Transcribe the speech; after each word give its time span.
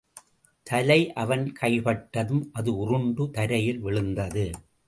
தலை 0.67 1.13
அவன் 1.13 1.53
கைப்பட்டதும் 1.61 2.43
அது 2.51 2.77
உருண்டு 2.77 3.29
தரையில் 3.31 3.79
விழுந்தது. 3.79 4.45